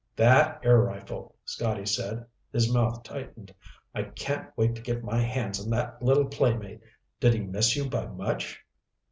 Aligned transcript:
"That 0.15 0.61
air 0.63 0.79
rifle," 0.79 1.35
Scotty 1.45 1.85
said. 1.85 2.25
His 2.51 2.73
mouth 2.73 3.03
tightened. 3.03 3.53
"I 3.93 4.01
can't 4.01 4.49
wait 4.57 4.73
to 4.73 4.81
get 4.81 5.03
my 5.03 5.19
hands 5.21 5.63
on 5.63 5.69
that 5.69 6.01
little 6.01 6.25
playmate. 6.25 6.81
Did 7.19 7.35
he 7.35 7.41
miss 7.41 7.75
you 7.75 7.87
by 7.87 8.07
much?" 8.07 8.63